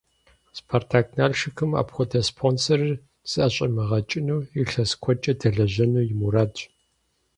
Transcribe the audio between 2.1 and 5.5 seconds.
спонсорыр зыӀэщӀимыгъэкӀыну, илъэс куэдкӀэ